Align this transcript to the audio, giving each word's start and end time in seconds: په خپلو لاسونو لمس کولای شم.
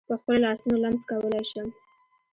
په 0.07 0.13
خپلو 0.19 0.43
لاسونو 0.45 0.75
لمس 0.83 1.01
کولای 1.09 1.43
شم. 1.51 1.67